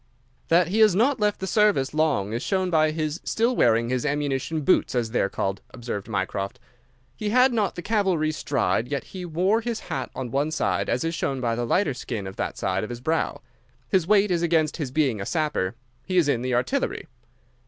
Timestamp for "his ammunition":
3.89-4.61